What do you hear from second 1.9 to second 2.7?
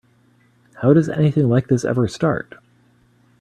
start?